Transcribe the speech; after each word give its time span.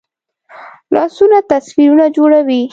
لاسونه 0.93 1.37
تصویرونه 1.51 2.05
جوړوي 2.15 2.61